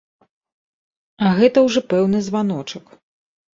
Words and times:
А 1.27 1.35
гэта 1.41 1.57
ўжо 1.67 1.79
пэўны 1.93 2.25
званочак. 2.31 2.85